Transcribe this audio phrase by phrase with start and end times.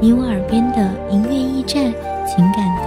[0.00, 1.92] 你我耳边的音乐驿站，
[2.26, 2.86] 情感的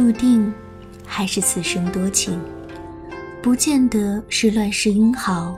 [0.00, 0.50] 注定，
[1.04, 2.40] 还是此生多情？
[3.42, 5.54] 不见得是乱世英豪，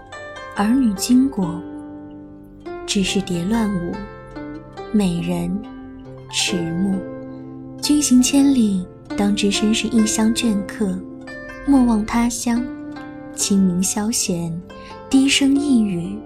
[0.56, 1.62] 儿女经过，
[2.84, 3.92] 只是蝶乱舞，
[4.90, 5.48] 美人
[6.32, 6.98] 迟暮。
[7.80, 8.84] 君行千里，
[9.16, 10.98] 当知身是异乡倦客。
[11.64, 12.60] 莫忘他乡，
[13.36, 14.52] 清明消闲，
[15.08, 16.18] 低声一语，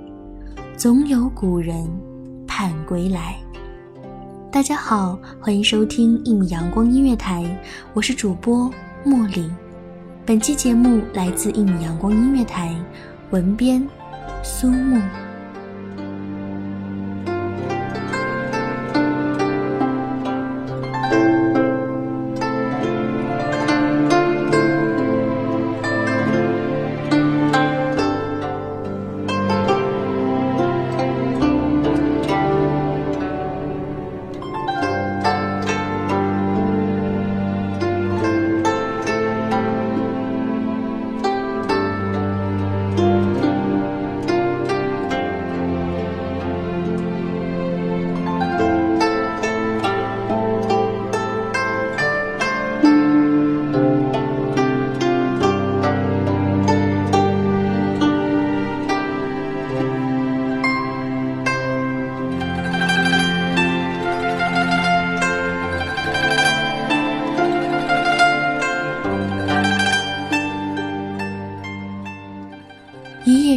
[0.75, 1.87] 总有古人
[2.47, 3.37] 盼归来。
[4.57, 7.45] 大家好，欢迎收听一米阳光音乐台，
[7.93, 8.73] 我是主播
[9.05, 9.51] 茉莉。
[10.25, 12.75] 本期节目来自一米阳光音乐台，
[13.29, 13.87] 文编
[14.43, 14.99] 苏木。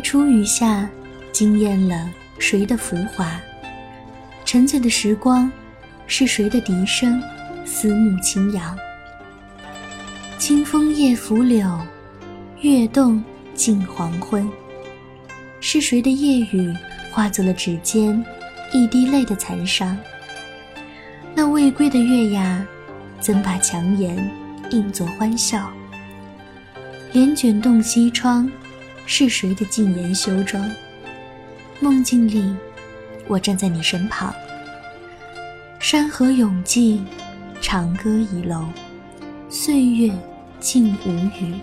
[0.09, 0.89] 初雨下，
[1.31, 2.09] 惊艳了
[2.39, 3.39] 谁的浮华？
[4.43, 5.51] 沉醉的时光，
[6.07, 7.21] 是谁的笛声？
[7.63, 8.75] 思慕轻扬。
[10.39, 11.79] 清风夜拂柳，
[12.61, 14.49] 月动近黄昏。
[15.61, 16.73] 是谁的夜雨，
[17.11, 18.25] 化作了指尖
[18.73, 19.95] 一滴泪的残伤？
[21.35, 22.65] 那未归的月牙，
[23.19, 24.17] 怎把强颜
[24.71, 25.69] 映作欢笑？
[27.13, 28.49] 帘卷动西窗。
[29.11, 30.63] 是谁的禁言修妆？
[31.79, 32.55] 梦境里，
[33.27, 34.31] 我站在你身旁。
[35.79, 36.99] 山河永寂，
[37.59, 38.65] 长歌倚楼，
[39.49, 40.13] 岁月
[40.59, 41.09] 静无
[41.43, 41.55] 语。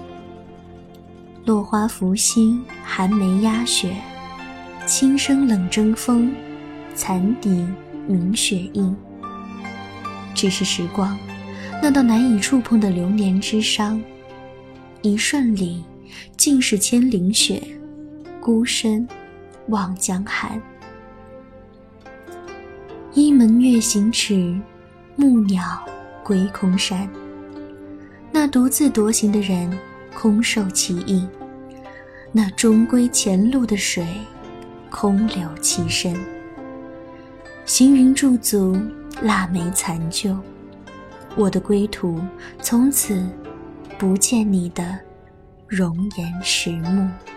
[1.44, 3.96] 落花拂心，寒梅压雪，
[4.84, 6.34] 轻声冷征风，
[6.96, 7.64] 残笛
[8.08, 8.94] 鸣雪印。
[10.34, 11.16] 只是时光，
[11.80, 14.02] 那道难以触碰的流年之伤，
[15.00, 15.84] 一瞬里。
[16.36, 17.62] 尽是千灵雪，
[18.40, 19.06] 孤身
[19.68, 20.60] 望江寒。
[23.12, 24.54] 一门月行迟，
[25.16, 25.82] 暮鸟
[26.22, 27.08] 归空山。
[28.30, 29.70] 那独自独行的人，
[30.14, 31.26] 空受其意；
[32.32, 34.06] 那终归前路的水，
[34.90, 36.14] 空留其身。
[37.64, 38.78] 行云驻足，
[39.22, 40.36] 腊梅残旧，
[41.34, 42.20] 我的归途
[42.60, 43.26] 从此
[43.98, 44.98] 不见你的
[45.68, 47.35] 容颜迟暮。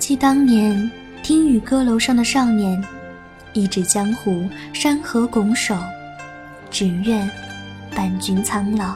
[0.00, 0.90] 记当年
[1.22, 2.82] 听雨歌楼上的少年，
[3.52, 5.76] 一指江湖山河拱手，
[6.70, 7.30] 只愿
[7.94, 8.94] 伴君苍老。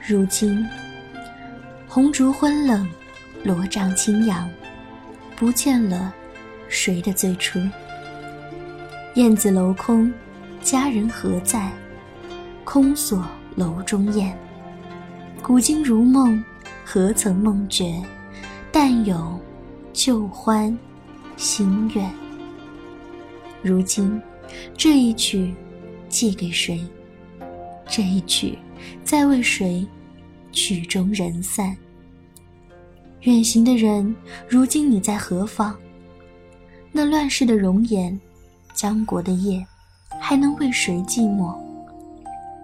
[0.00, 0.64] 如今
[1.88, 2.88] 红烛昏冷，
[3.42, 4.48] 罗帐轻扬，
[5.34, 6.14] 不见了
[6.68, 7.60] 谁的最初。
[9.16, 10.10] 燕子楼空，
[10.62, 11.68] 佳人何在？
[12.62, 13.26] 空锁
[13.56, 14.38] 楼中燕。
[15.42, 16.42] 古今如梦，
[16.84, 18.00] 何曾梦觉？
[18.70, 19.38] 但有。
[19.92, 20.76] 旧欢，
[21.36, 22.10] 心愿。
[23.62, 24.20] 如今，
[24.74, 25.54] 这一曲
[26.08, 26.80] 寄给谁？
[27.86, 28.58] 这一曲
[29.04, 29.86] 在为谁？
[30.50, 31.76] 曲终人散。
[33.22, 34.14] 远行的人，
[34.48, 35.74] 如今你在何方？
[36.90, 38.18] 那乱世的容颜，
[38.74, 39.64] 江国的夜，
[40.18, 41.54] 还能为谁寂寞？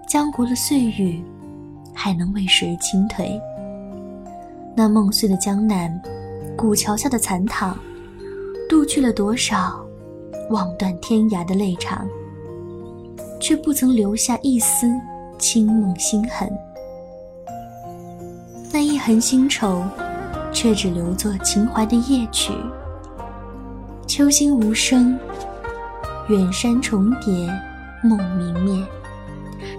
[0.07, 1.15] 江国的岁月，
[1.95, 3.39] 还能为谁倾颓？
[4.75, 6.01] 那梦碎的江南。
[6.59, 7.79] 古桥下的残躺，
[8.69, 9.81] 渡去了多少
[10.51, 12.05] 望断天涯的泪肠，
[13.41, 14.89] 却不曾留下一丝
[15.39, 16.51] 清梦心痕。
[18.73, 19.85] 那一痕新愁，
[20.51, 22.53] 却只留作情怀的夜曲。
[24.09, 25.17] 秋心无声，
[26.29, 27.49] 远山重叠，
[28.03, 28.85] 梦明灭，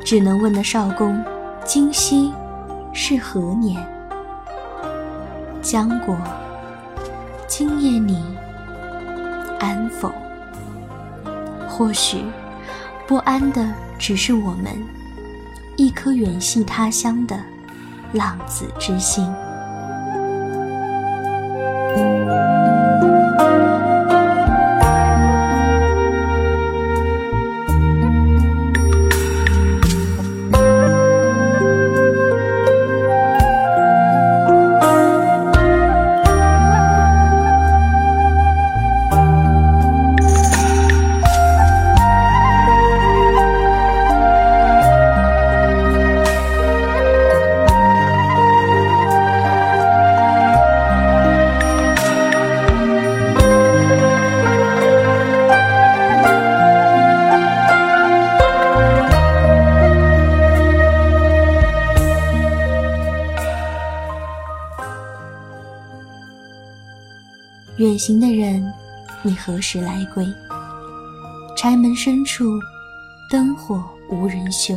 [0.05, 1.21] 只能问那少公，
[1.65, 2.31] 今夕
[2.93, 3.85] 是何年？
[5.61, 6.15] 江国。
[7.49, 8.23] 今夜你
[9.59, 10.13] 安否？
[11.67, 12.23] 或许
[13.07, 14.71] 不安的只是我们
[15.75, 17.35] 一颗远系他乡的
[18.13, 19.27] 浪子之心。
[67.99, 68.63] 行的人，
[69.21, 70.25] 你何时来归？
[71.57, 72.57] 柴门深处，
[73.29, 74.73] 灯火无人修。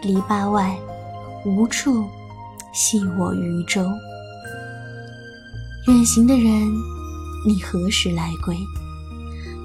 [0.00, 0.74] 篱笆外，
[1.44, 2.08] 无处
[2.72, 3.84] 系我渔舟。
[5.86, 6.66] 远行的人，
[7.46, 8.56] 你何时来归？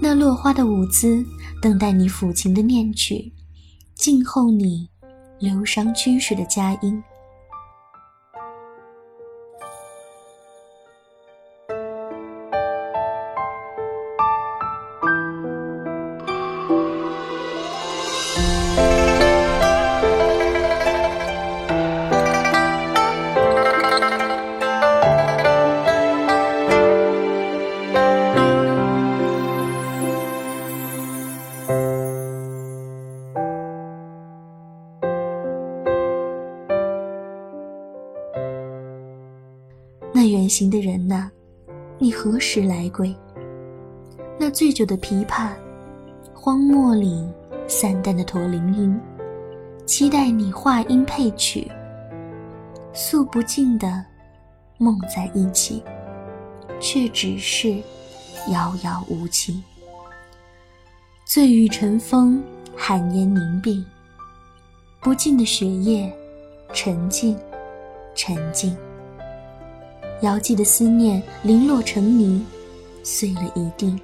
[0.01, 1.25] 那落花的舞姿，
[1.61, 3.31] 等待你抚琴的念曲，
[3.95, 4.89] 静候你
[5.39, 7.01] 流觞曲水的佳音。
[40.47, 41.29] 行的人呐，
[41.97, 43.15] 你何时来归？
[44.39, 45.49] 那醉酒的琵琶，
[46.33, 47.27] 荒漠里
[47.67, 48.99] 散淡的驼铃音，
[49.85, 51.69] 期待你话音配曲，
[52.93, 54.05] 诉不尽的
[54.77, 55.83] 梦在一起，
[56.79, 57.71] 却只是
[58.51, 59.63] 遥遥无期。
[61.25, 62.41] 醉雨尘风，
[62.75, 63.83] 寒烟凝碧，
[65.01, 66.15] 不尽的雪夜，
[66.71, 67.37] 沉静，
[68.15, 68.77] 沉静。
[70.21, 72.43] 遥寄的思念零落成泥，
[73.03, 73.95] 碎了一地。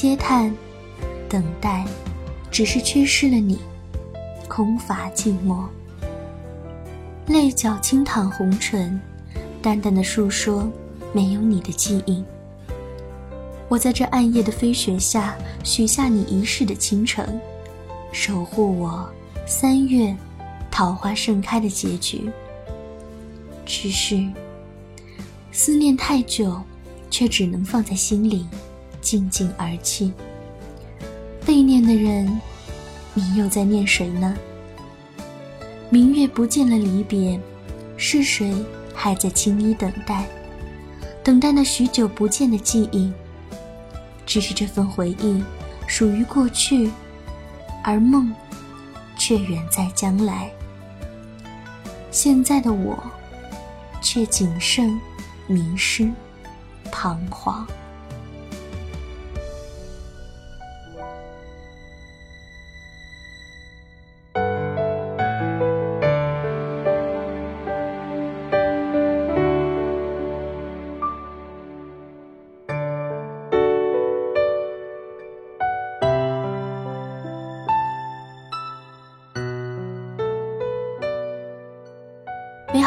[0.00, 0.50] 嗟叹，
[1.28, 1.84] 等待，
[2.50, 3.58] 只是缺失了你，
[4.48, 5.66] 空乏寂寞。
[7.26, 8.98] 泪角轻淌红唇，
[9.60, 10.72] 淡淡的诉说
[11.12, 12.24] 没有你的记忆。
[13.68, 17.38] 我在这暗夜的飞雪下，许下你一世的倾城，
[18.10, 19.06] 守护我
[19.46, 20.16] 三月
[20.70, 22.30] 桃花盛开的结局。
[23.66, 24.26] 只是
[25.52, 26.58] 思念太久，
[27.10, 28.46] 却只能放在心里。
[29.00, 30.12] 静静而泣。
[31.44, 32.40] 被念的人，
[33.14, 34.36] 你又在念谁呢？
[35.88, 37.40] 明月不见了离别，
[37.96, 38.54] 是谁
[38.94, 40.24] 还在轻衣等待？
[41.22, 43.12] 等待那许久不见的记忆。
[44.24, 45.42] 只是这份回忆
[45.88, 46.90] 属于过去，
[47.82, 48.32] 而梦
[49.18, 50.48] 却远在将来。
[52.12, 52.96] 现在的我，
[54.00, 55.00] 却仅剩
[55.48, 56.08] 迷失、
[56.92, 57.66] 彷徨。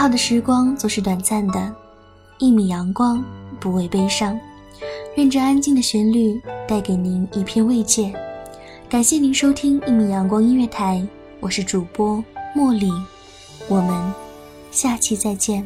[0.04, 1.74] 好的时光总是短暂的，
[2.38, 3.24] 一米阳光
[3.58, 4.38] 不畏悲伤。
[5.16, 8.14] 愿这安静的旋律带给您一片慰藉。
[8.90, 11.02] 感谢您收听一米阳光音乐台，
[11.40, 12.22] 我是主播
[12.54, 12.92] 茉莉，
[13.70, 14.14] 我们
[14.72, 15.66] 下期再见。